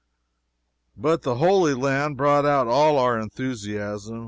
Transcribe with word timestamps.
But 0.97 1.21
the 1.21 1.35
Holy 1.35 1.75
Land 1.75 2.17
brought 2.17 2.43
out 2.43 2.65
all 2.65 2.97
our 2.97 3.19
enthusiasm. 3.19 4.19